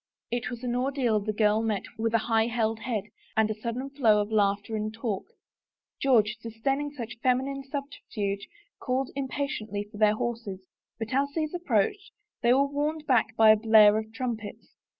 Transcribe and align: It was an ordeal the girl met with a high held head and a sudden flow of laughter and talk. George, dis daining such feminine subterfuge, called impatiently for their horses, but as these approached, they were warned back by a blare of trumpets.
It 0.31 0.49
was 0.49 0.63
an 0.63 0.75
ordeal 0.75 1.19
the 1.19 1.31
girl 1.31 1.61
met 1.61 1.83
with 1.95 2.15
a 2.15 2.25
high 2.25 2.47
held 2.47 2.79
head 2.79 3.03
and 3.37 3.51
a 3.51 3.61
sudden 3.61 3.91
flow 3.91 4.19
of 4.19 4.31
laughter 4.31 4.75
and 4.75 4.91
talk. 4.91 5.27
George, 6.01 6.37
dis 6.41 6.59
daining 6.59 6.89
such 6.91 7.19
feminine 7.21 7.63
subterfuge, 7.63 8.47
called 8.79 9.11
impatiently 9.15 9.83
for 9.91 9.97
their 9.99 10.15
horses, 10.15 10.65
but 10.97 11.13
as 11.13 11.29
these 11.35 11.53
approached, 11.53 12.13
they 12.41 12.51
were 12.51 12.65
warned 12.65 13.05
back 13.05 13.35
by 13.35 13.51
a 13.51 13.55
blare 13.55 13.95
of 13.99 14.11
trumpets. 14.11 14.73